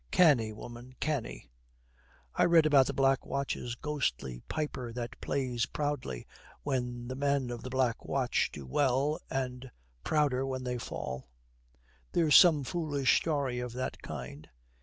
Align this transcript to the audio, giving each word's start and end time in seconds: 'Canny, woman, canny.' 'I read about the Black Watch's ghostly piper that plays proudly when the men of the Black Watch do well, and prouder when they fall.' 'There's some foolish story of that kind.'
'Canny, 0.09 0.51
woman, 0.51 0.95
canny.' 0.99 1.47
'I 2.33 2.45
read 2.45 2.65
about 2.65 2.87
the 2.87 2.91
Black 2.93 3.23
Watch's 3.23 3.75
ghostly 3.75 4.39
piper 4.49 4.91
that 4.91 5.21
plays 5.21 5.67
proudly 5.67 6.25
when 6.63 7.07
the 7.07 7.13
men 7.13 7.51
of 7.51 7.61
the 7.61 7.69
Black 7.69 8.03
Watch 8.03 8.49
do 8.51 8.65
well, 8.65 9.19
and 9.29 9.69
prouder 10.03 10.43
when 10.43 10.63
they 10.63 10.79
fall.' 10.79 11.29
'There's 12.13 12.35
some 12.35 12.63
foolish 12.63 13.15
story 13.17 13.59
of 13.59 13.73
that 13.73 14.01
kind.' 14.01 14.49